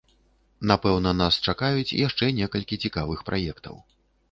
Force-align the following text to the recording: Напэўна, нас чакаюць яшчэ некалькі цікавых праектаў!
Напэўна, 0.71 1.11
нас 1.19 1.37
чакаюць 1.53 1.95
яшчэ 2.07 2.31
некалькі 2.41 2.81
цікавых 2.87 3.19
праектаў! 3.31 3.75